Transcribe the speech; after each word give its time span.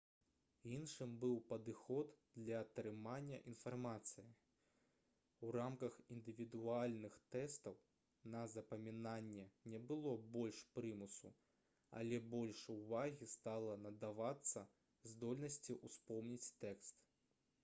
іншым 0.75 1.11
быў 1.23 1.33
падыход 1.49 2.13
для 2.45 2.55
атрымання 2.63 3.39
інфармацыі 3.51 4.23
у 5.47 5.51
рамках 5.55 5.99
індывідуальных 6.15 7.17
тэстаў 7.35 7.77
на 8.35 8.41
запамінанне 8.55 9.45
не 9.73 9.81
было 9.91 10.13
больш 10.37 10.61
прымусу 10.79 11.31
але 11.99 12.21
больш 12.33 12.63
увагі 12.77 13.27
стала 13.35 13.75
надавацца 13.85 14.65
здольнасці 15.13 15.77
ўспомніць 15.91 16.53
тэкст 16.65 17.07